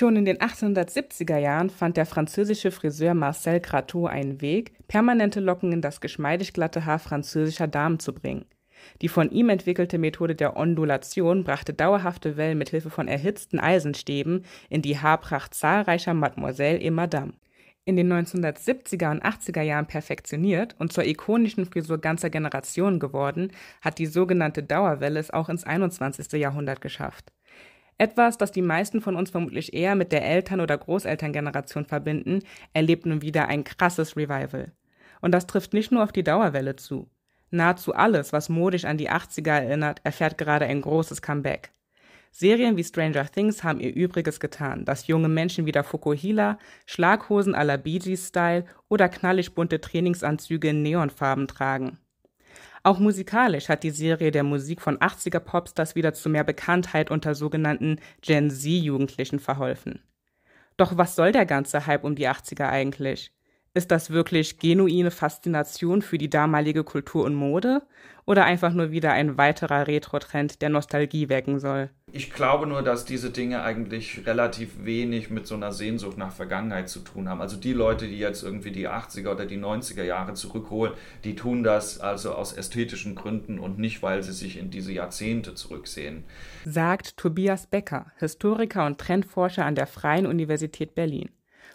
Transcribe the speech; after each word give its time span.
Schon 0.00 0.16
in 0.16 0.24
den 0.24 0.38
1870er 0.38 1.36
Jahren 1.36 1.68
fand 1.68 1.98
der 1.98 2.06
französische 2.06 2.70
Friseur 2.70 3.12
Marcel 3.12 3.60
Gratot 3.60 4.08
einen 4.08 4.40
Weg, 4.40 4.72
permanente 4.88 5.40
Locken 5.40 5.72
in 5.72 5.82
das 5.82 6.00
geschmeidig 6.00 6.54
glatte 6.54 6.86
Haar 6.86 6.98
französischer 6.98 7.68
Damen 7.68 7.98
zu 7.98 8.14
bringen. 8.14 8.46
Die 9.02 9.08
von 9.08 9.30
ihm 9.30 9.50
entwickelte 9.50 9.98
Methode 9.98 10.34
der 10.34 10.56
Ondulation 10.56 11.44
brachte 11.44 11.74
dauerhafte 11.74 12.38
Wellen 12.38 12.56
mit 12.56 12.70
Hilfe 12.70 12.88
von 12.88 13.08
erhitzten 13.08 13.60
Eisenstäben 13.60 14.46
in 14.70 14.80
die 14.80 14.98
Haarpracht 14.98 15.52
zahlreicher 15.52 16.14
Mademoiselle 16.14 16.80
et 16.80 16.94
Madame. 16.94 17.34
In 17.84 17.96
den 17.96 18.10
1970er 18.10 19.10
und 19.10 19.22
80er 19.22 19.60
Jahren 19.60 19.86
perfektioniert 19.86 20.76
und 20.78 20.94
zur 20.94 21.04
ikonischen 21.04 21.66
Frisur 21.66 21.98
ganzer 21.98 22.30
Generationen 22.30 23.00
geworden, 23.00 23.52
hat 23.82 23.98
die 23.98 24.06
sogenannte 24.06 24.62
Dauerwelle 24.62 25.20
es 25.20 25.30
auch 25.30 25.50
ins 25.50 25.64
21. 25.64 26.32
Jahrhundert 26.40 26.80
geschafft. 26.80 27.34
Etwas, 28.00 28.38
das 28.38 28.50
die 28.50 28.62
meisten 28.62 29.02
von 29.02 29.14
uns 29.14 29.28
vermutlich 29.28 29.74
eher 29.74 29.94
mit 29.94 30.10
der 30.10 30.24
Eltern- 30.24 30.62
oder 30.62 30.78
Großelterngeneration 30.78 31.84
verbinden, 31.84 32.38
erlebt 32.72 33.04
nun 33.04 33.20
wieder 33.20 33.48
ein 33.48 33.62
krasses 33.62 34.16
Revival. 34.16 34.72
Und 35.20 35.32
das 35.32 35.46
trifft 35.46 35.74
nicht 35.74 35.92
nur 35.92 36.02
auf 36.02 36.10
die 36.10 36.22
Dauerwelle 36.22 36.76
zu. 36.76 37.10
Nahezu 37.50 37.94
alles, 37.94 38.32
was 38.32 38.48
modisch 38.48 38.86
an 38.86 38.96
die 38.96 39.10
80er 39.10 39.50
erinnert, 39.50 40.00
erfährt 40.02 40.38
gerade 40.38 40.64
ein 40.64 40.80
großes 40.80 41.20
Comeback. 41.20 41.72
Serien 42.30 42.78
wie 42.78 42.84
Stranger 42.84 43.30
Things 43.30 43.62
haben 43.64 43.80
ihr 43.80 43.94
Übriges 43.94 44.40
getan, 44.40 44.86
dass 44.86 45.06
junge 45.06 45.28
Menschen 45.28 45.66
wieder 45.66 45.84
Fukuhila, 45.84 46.58
Schlaghosen 46.86 47.54
à 47.54 47.64
la 47.64 47.76
Bee 47.76 47.98
Gees 47.98 48.28
Style 48.28 48.64
oder 48.88 49.10
knallig 49.10 49.54
bunte 49.54 49.78
Trainingsanzüge 49.78 50.70
in 50.70 50.80
Neonfarben 50.80 51.48
tragen. 51.48 51.98
Auch 52.82 52.98
musikalisch 52.98 53.68
hat 53.68 53.82
die 53.82 53.90
Serie 53.90 54.30
der 54.30 54.42
Musik 54.42 54.80
von 54.80 54.98
80er 54.98 55.40
Popstars 55.40 55.94
wieder 55.94 56.14
zu 56.14 56.30
mehr 56.30 56.44
Bekanntheit 56.44 57.10
unter 57.10 57.34
sogenannten 57.34 58.00
Gen 58.22 58.50
Z-Jugendlichen 58.50 59.38
verholfen. 59.38 60.02
Doch 60.78 60.96
was 60.96 61.14
soll 61.14 61.32
der 61.32 61.44
ganze 61.44 61.86
Hype 61.86 62.04
um 62.04 62.14
die 62.14 62.28
80er 62.28 62.68
eigentlich? 62.68 63.32
Ist 63.72 63.92
das 63.92 64.10
wirklich 64.10 64.58
genuine 64.58 65.12
Faszination 65.12 66.02
für 66.02 66.18
die 66.18 66.28
damalige 66.28 66.82
Kultur 66.82 67.24
und 67.24 67.36
Mode 67.36 67.82
oder 68.26 68.44
einfach 68.44 68.72
nur 68.72 68.90
wieder 68.90 69.12
ein 69.12 69.38
weiterer 69.38 69.86
Retro-Trend, 69.86 70.60
der 70.60 70.70
Nostalgie 70.70 71.28
wecken 71.28 71.60
soll? 71.60 71.90
Ich 72.10 72.32
glaube 72.32 72.66
nur, 72.66 72.82
dass 72.82 73.04
diese 73.04 73.30
Dinge 73.30 73.62
eigentlich 73.62 74.26
relativ 74.26 74.84
wenig 74.84 75.30
mit 75.30 75.46
so 75.46 75.54
einer 75.54 75.70
Sehnsucht 75.70 76.18
nach 76.18 76.32
Vergangenheit 76.32 76.88
zu 76.88 76.98
tun 76.98 77.28
haben. 77.28 77.40
Also 77.40 77.56
die 77.56 77.72
Leute, 77.72 78.08
die 78.08 78.18
jetzt 78.18 78.42
irgendwie 78.42 78.72
die 78.72 78.88
80er 78.88 79.30
oder 79.30 79.46
die 79.46 79.58
90er 79.58 80.02
Jahre 80.02 80.34
zurückholen, 80.34 80.94
die 81.22 81.36
tun 81.36 81.62
das 81.62 82.00
also 82.00 82.32
aus 82.32 82.52
ästhetischen 82.52 83.14
Gründen 83.14 83.60
und 83.60 83.78
nicht, 83.78 84.02
weil 84.02 84.24
sie 84.24 84.32
sich 84.32 84.58
in 84.58 84.70
diese 84.70 84.92
Jahrzehnte 84.92 85.54
zurücksehen. 85.54 86.24
Sagt 86.64 87.16
Tobias 87.16 87.68
Becker, 87.68 88.06
Historiker 88.18 88.84
und 88.86 88.98
Trendforscher 88.98 89.64
an 89.64 89.76
der 89.76 89.86
Freien 89.86 90.26
Universität 90.26 90.96
Berlin. 90.96 91.30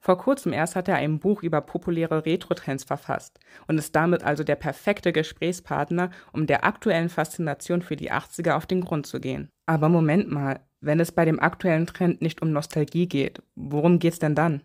Vor 0.00 0.18
kurzem 0.18 0.52
erst 0.52 0.76
hat 0.76 0.88
er 0.88 0.96
ein 0.96 1.18
Buch 1.18 1.42
über 1.42 1.60
populäre 1.60 2.24
Retro-Trends 2.24 2.84
verfasst 2.84 3.38
und 3.66 3.78
ist 3.78 3.94
damit 3.94 4.24
also 4.24 4.44
der 4.44 4.56
perfekte 4.56 5.12
Gesprächspartner, 5.12 6.10
um 6.32 6.46
der 6.46 6.64
aktuellen 6.64 7.08
Faszination 7.08 7.82
für 7.82 7.96
die 7.96 8.12
80er 8.12 8.52
auf 8.52 8.66
den 8.66 8.80
Grund 8.80 9.06
zu 9.06 9.20
gehen. 9.20 9.50
Aber 9.66 9.88
Moment 9.88 10.30
mal, 10.30 10.60
wenn 10.80 11.00
es 11.00 11.12
bei 11.12 11.24
dem 11.24 11.40
aktuellen 11.40 11.86
Trend 11.86 12.22
nicht 12.22 12.42
um 12.42 12.52
Nostalgie 12.52 13.06
geht, 13.06 13.42
worum 13.54 13.98
geht's 13.98 14.18
denn 14.18 14.34
dann? 14.34 14.62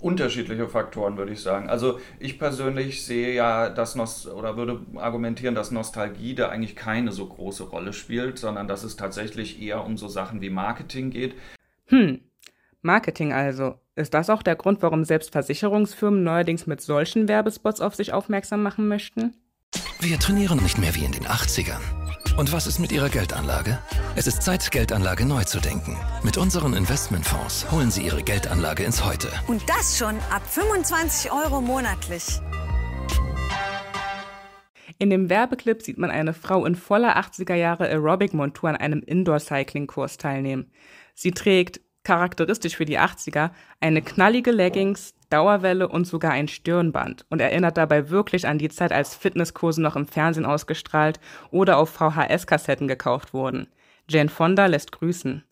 unterschiedliche 0.00 0.68
Faktoren, 0.68 1.16
würde 1.16 1.32
ich 1.32 1.40
sagen. 1.40 1.68
Also 1.68 1.98
ich 2.18 2.38
persönlich 2.38 3.04
sehe 3.04 3.34
ja, 3.34 3.68
dass 3.70 3.94
Nost 3.94 4.28
oder 4.28 4.56
würde 4.56 4.80
argumentieren, 4.96 5.54
dass 5.54 5.70
Nostalgie 5.70 6.34
da 6.34 6.48
eigentlich 6.48 6.76
keine 6.76 7.12
so 7.12 7.26
große 7.26 7.64
Rolle 7.64 7.92
spielt, 7.92 8.38
sondern 8.38 8.68
dass 8.68 8.84
es 8.84 8.96
tatsächlich 8.96 9.60
eher 9.60 9.84
um 9.84 9.96
so 9.96 10.08
Sachen 10.08 10.40
wie 10.40 10.50
Marketing 10.50 11.10
geht. 11.10 11.34
Hm, 11.86 12.20
Marketing 12.86 13.34
also. 13.34 13.74
Ist 13.96 14.14
das 14.14 14.30
auch 14.30 14.42
der 14.42 14.56
Grund, 14.56 14.80
warum 14.80 15.04
selbst 15.04 15.32
Versicherungsfirmen 15.32 16.22
neuerdings 16.22 16.66
mit 16.66 16.80
solchen 16.80 17.28
Werbespots 17.28 17.82
auf 17.82 17.94
sich 17.94 18.12
aufmerksam 18.14 18.62
machen 18.62 18.88
möchten? 18.88 19.34
Wir 20.00 20.18
trainieren 20.18 20.62
nicht 20.62 20.78
mehr 20.78 20.94
wie 20.94 21.04
in 21.04 21.12
den 21.12 21.24
80ern. 21.24 21.80
Und 22.38 22.52
was 22.52 22.66
ist 22.66 22.78
mit 22.78 22.92
Ihrer 22.92 23.08
Geldanlage? 23.08 23.78
Es 24.14 24.26
ist 24.26 24.42
Zeit, 24.42 24.70
Geldanlage 24.70 25.24
neu 25.24 25.44
zu 25.44 25.58
denken. 25.58 25.96
Mit 26.22 26.36
unseren 26.36 26.74
Investmentfonds 26.74 27.70
holen 27.70 27.90
Sie 27.90 28.04
Ihre 28.04 28.22
Geldanlage 28.22 28.84
ins 28.84 29.04
Heute. 29.04 29.28
Und 29.46 29.68
das 29.68 29.98
schon 29.98 30.16
ab 30.30 30.42
25 30.46 31.32
Euro 31.32 31.60
monatlich. 31.60 32.40
In 34.98 35.10
dem 35.10 35.28
Werbeclip 35.28 35.82
sieht 35.82 35.98
man 35.98 36.10
eine 36.10 36.34
Frau 36.34 36.64
in 36.64 36.74
voller 36.74 37.18
80er 37.18 37.54
Jahre 37.54 37.88
Aerobic-Montur 37.88 38.70
an 38.70 38.76
einem 38.76 39.02
Indoor-Cycling-Kurs 39.02 40.16
teilnehmen. 40.18 40.70
Sie 41.14 41.32
trägt 41.32 41.80
charakteristisch 42.06 42.76
für 42.76 42.84
die 42.84 43.00
80er, 43.00 43.50
eine 43.80 44.00
knallige 44.00 44.52
Leggings, 44.52 45.14
Dauerwelle 45.28 45.88
und 45.88 46.06
sogar 46.06 46.30
ein 46.30 46.46
Stirnband 46.46 47.26
und 47.30 47.40
erinnert 47.40 47.76
dabei 47.76 48.10
wirklich 48.10 48.46
an 48.46 48.58
die 48.58 48.68
Zeit, 48.68 48.92
als 48.92 49.16
Fitnesskurse 49.16 49.82
noch 49.82 49.96
im 49.96 50.06
Fernsehen 50.06 50.46
ausgestrahlt 50.46 51.18
oder 51.50 51.78
auf 51.78 51.90
VHS-Kassetten 51.90 52.86
gekauft 52.86 53.34
wurden. 53.34 53.66
Jane 54.08 54.28
Fonda 54.28 54.66
lässt 54.66 54.92
grüßen. 54.92 55.42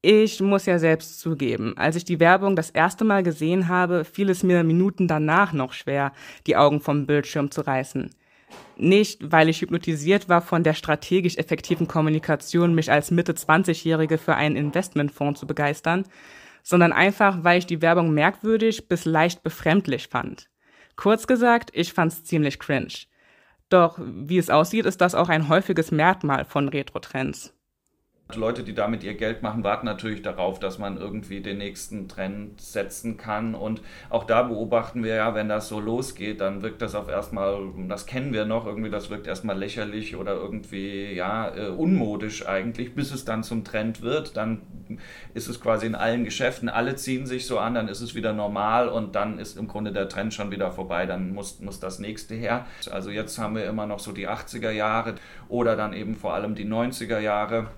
Ich 0.00 0.40
muss 0.40 0.66
ja 0.66 0.78
selbst 0.78 1.18
zugeben, 1.18 1.76
als 1.76 1.96
ich 1.96 2.04
die 2.04 2.20
Werbung 2.20 2.54
das 2.54 2.70
erste 2.70 3.04
Mal 3.04 3.24
gesehen 3.24 3.68
habe, 3.68 4.04
fiel 4.04 4.30
es 4.30 4.44
mir 4.44 4.62
Minuten 4.62 5.08
danach 5.08 5.52
noch 5.52 5.72
schwer, 5.72 6.12
die 6.46 6.56
Augen 6.56 6.80
vom 6.80 7.06
Bildschirm 7.06 7.50
zu 7.50 7.62
reißen. 7.62 8.10
Nicht, 8.76 9.30
weil 9.30 9.48
ich 9.48 9.60
hypnotisiert 9.60 10.28
war 10.28 10.42
von 10.42 10.64
der 10.64 10.74
strategisch 10.74 11.36
effektiven 11.36 11.86
Kommunikation, 11.86 12.74
mich 12.74 12.90
als 12.90 13.10
Mitte 13.10 13.32
20-Jährige 13.32 14.18
für 14.18 14.34
einen 14.34 14.56
Investmentfonds 14.56 15.40
zu 15.40 15.46
begeistern, 15.46 16.04
sondern 16.62 16.92
einfach, 16.92 17.44
weil 17.44 17.58
ich 17.58 17.66
die 17.66 17.82
Werbung 17.82 18.12
merkwürdig 18.12 18.88
bis 18.88 19.04
leicht 19.04 19.42
befremdlich 19.42 20.08
fand. 20.08 20.48
Kurz 20.96 21.26
gesagt, 21.26 21.70
ich 21.72 21.92
fand's 21.92 22.24
ziemlich 22.24 22.58
cringe. 22.58 22.94
Doch 23.68 23.98
wie 23.98 24.38
es 24.38 24.50
aussieht, 24.50 24.86
ist 24.86 25.00
das 25.00 25.14
auch 25.14 25.28
ein 25.28 25.48
häufiges 25.48 25.90
Merkmal 25.90 26.44
von 26.44 26.68
Retro-Trends. 26.68 27.54
Leute, 28.32 28.62
die 28.64 28.72
damit 28.72 29.04
ihr 29.04 29.12
Geld 29.14 29.42
machen, 29.42 29.64
warten 29.64 29.84
natürlich 29.84 30.22
darauf, 30.22 30.58
dass 30.58 30.78
man 30.78 30.96
irgendwie 30.96 31.42
den 31.42 31.58
nächsten 31.58 32.08
Trend 32.08 32.58
setzen 32.58 33.18
kann. 33.18 33.54
Und 33.54 33.82
auch 34.08 34.24
da 34.24 34.44
beobachten 34.44 35.04
wir 35.04 35.14
ja, 35.14 35.34
wenn 35.34 35.50
das 35.50 35.68
so 35.68 35.78
losgeht, 35.78 36.40
dann 36.40 36.62
wirkt 36.62 36.80
das 36.80 36.94
auf 36.94 37.10
erstmal, 37.10 37.58
das 37.86 38.06
kennen 38.06 38.32
wir 38.32 38.46
noch, 38.46 38.66
irgendwie, 38.66 38.88
das 38.88 39.10
wirkt 39.10 39.26
erstmal 39.26 39.58
lächerlich 39.58 40.16
oder 40.16 40.36
irgendwie, 40.36 41.12
ja, 41.12 41.54
äh, 41.54 41.68
unmodisch 41.68 42.46
eigentlich, 42.48 42.94
bis 42.94 43.12
es 43.12 43.26
dann 43.26 43.42
zum 43.42 43.62
Trend 43.62 44.00
wird. 44.00 44.38
Dann 44.38 44.62
ist 45.34 45.48
es 45.48 45.60
quasi 45.60 45.84
in 45.84 45.94
allen 45.94 46.24
Geschäften, 46.24 46.70
alle 46.70 46.96
ziehen 46.96 47.26
sich 47.26 47.46
so 47.46 47.58
an, 47.58 47.74
dann 47.74 47.88
ist 47.88 48.00
es 48.00 48.14
wieder 48.14 48.32
normal 48.32 48.88
und 48.88 49.14
dann 49.14 49.38
ist 49.38 49.58
im 49.58 49.68
Grunde 49.68 49.92
der 49.92 50.08
Trend 50.08 50.32
schon 50.32 50.50
wieder 50.50 50.72
vorbei, 50.72 51.04
dann 51.04 51.34
muss, 51.34 51.60
muss 51.60 51.78
das 51.78 51.98
nächste 51.98 52.34
her. 52.34 52.64
Also 52.90 53.10
jetzt 53.10 53.38
haben 53.38 53.54
wir 53.54 53.66
immer 53.66 53.84
noch 53.84 53.98
so 53.98 54.12
die 54.12 54.28
80er 54.28 54.70
Jahre 54.70 55.16
oder 55.48 55.76
dann 55.76 55.92
eben 55.92 56.16
vor 56.16 56.32
allem 56.32 56.54
die 56.54 56.66
90er 56.66 57.18
Jahre 57.18 57.68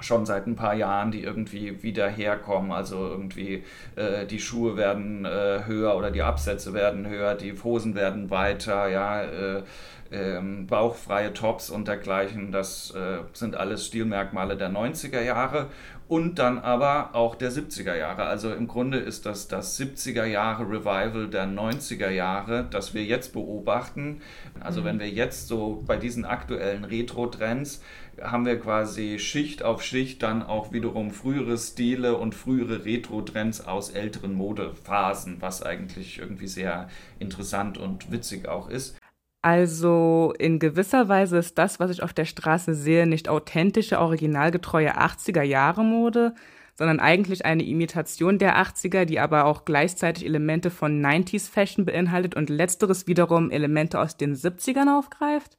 schon 0.00 0.26
seit 0.26 0.46
ein 0.46 0.56
paar 0.56 0.74
Jahren, 0.74 1.10
die 1.10 1.22
irgendwie 1.22 1.82
wieder 1.82 2.08
herkommen. 2.08 2.72
Also 2.72 2.96
irgendwie 3.08 3.64
äh, 3.96 4.26
die 4.26 4.40
Schuhe 4.40 4.76
werden 4.76 5.24
äh, 5.24 5.64
höher 5.66 5.96
oder 5.96 6.10
die 6.10 6.22
Absätze 6.22 6.72
werden 6.72 7.06
höher, 7.06 7.34
die 7.34 7.54
Hosen 7.62 7.94
werden 7.94 8.30
weiter, 8.30 8.88
ja, 8.88 9.22
äh, 9.22 9.62
ähm, 10.10 10.66
bauchfreie 10.66 11.32
Tops 11.32 11.70
und 11.70 11.88
dergleichen. 11.88 12.52
Das 12.52 12.92
äh, 12.94 13.18
sind 13.32 13.56
alles 13.56 13.86
Stilmerkmale 13.86 14.56
der 14.56 14.70
90er 14.70 15.22
Jahre 15.22 15.66
und 16.08 16.38
dann 16.38 16.58
aber 16.58 17.14
auch 17.14 17.34
der 17.34 17.52
70er 17.52 17.94
Jahre. 17.94 18.24
Also 18.24 18.52
im 18.52 18.66
Grunde 18.66 18.98
ist 18.98 19.26
das 19.26 19.46
das 19.46 19.78
70er 19.78 20.24
Jahre 20.24 20.64
Revival 20.64 21.28
der 21.28 21.46
90er 21.46 22.08
Jahre, 22.08 22.66
das 22.70 22.94
wir 22.94 23.04
jetzt 23.04 23.34
beobachten. 23.34 24.22
Also 24.60 24.80
mhm. 24.80 24.84
wenn 24.84 25.00
wir 25.00 25.10
jetzt 25.10 25.48
so 25.48 25.82
bei 25.86 25.96
diesen 25.96 26.24
aktuellen 26.24 26.84
Retro-Trends 26.84 27.82
haben 28.22 28.46
wir 28.46 28.58
quasi 28.58 29.18
Schicht 29.18 29.62
auf 29.62 29.82
Schicht 29.82 30.22
dann 30.22 30.42
auch 30.42 30.72
wiederum 30.72 31.12
frühere 31.12 31.56
Stile 31.56 32.16
und 32.16 32.34
frühere 32.34 32.84
Retro-Trends 32.84 33.60
aus 33.60 33.90
älteren 33.90 34.34
Modephasen, 34.34 35.36
was 35.40 35.62
eigentlich 35.62 36.18
irgendwie 36.18 36.48
sehr 36.48 36.88
interessant 37.18 37.78
und 37.78 38.10
witzig 38.10 38.48
auch 38.48 38.68
ist. 38.68 38.97
Also 39.40 40.34
in 40.38 40.58
gewisser 40.58 41.08
Weise 41.08 41.38
ist 41.38 41.58
das, 41.58 41.78
was 41.78 41.90
ich 41.90 42.02
auf 42.02 42.12
der 42.12 42.24
Straße 42.24 42.74
sehe, 42.74 43.06
nicht 43.06 43.28
authentische, 43.28 44.00
originalgetreue 44.00 44.98
80er 44.98 45.42
Jahre 45.42 45.84
Mode, 45.84 46.34
sondern 46.74 47.00
eigentlich 47.00 47.44
eine 47.44 47.64
Imitation 47.64 48.38
der 48.38 48.56
80er, 48.56 49.04
die 49.04 49.20
aber 49.20 49.44
auch 49.44 49.64
gleichzeitig 49.64 50.24
Elemente 50.24 50.70
von 50.70 51.04
90s 51.04 51.50
Fashion 51.50 51.84
beinhaltet 51.84 52.34
und 52.36 52.50
letzteres 52.50 53.06
wiederum 53.06 53.50
Elemente 53.50 54.00
aus 54.00 54.16
den 54.16 54.34
70ern 54.34 54.96
aufgreift. 54.98 55.56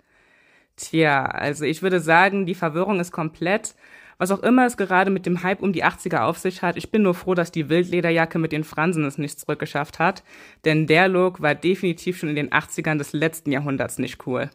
Tja, 0.78 1.26
also 1.26 1.66
ich 1.66 1.82
würde 1.82 2.00
sagen, 2.00 2.46
die 2.46 2.56
Verwirrung 2.56 3.00
ist 3.00 3.12
komplett. 3.12 3.76
Was 4.20 4.32
auch 4.32 4.44
immer 4.44 4.66
es 4.66 4.76
gerade 4.76 5.12
mit 5.12 5.26
dem 5.26 5.44
Hype 5.44 5.62
um 5.62 5.72
die 5.72 5.86
80er 5.86 6.24
auf 6.24 6.38
sich 6.38 6.62
hat, 6.62 6.76
ich 6.76 6.92
bin 6.92 7.04
nur 7.04 7.14
froh, 7.14 7.36
dass 7.36 7.54
die 7.54 7.70
Wildlederjacke 7.70 8.38
mit 8.38 8.52
den 8.52 8.66
Fransen 8.66 9.06
es 9.06 9.18
nicht 9.18 9.40
zurückgeschafft 9.40 9.98
hat, 9.98 10.24
denn 10.66 10.88
der 10.88 11.08
Look 11.08 11.42
war 11.42 11.56
definitiv 11.56 12.18
schon 12.18 12.28
in 12.28 12.36
den 12.36 12.50
80ern 12.50 12.98
des 12.98 13.14
letzten 13.14 13.54
Jahrhunderts 13.54 13.98
nicht 13.98 14.28
cool. 14.28 14.50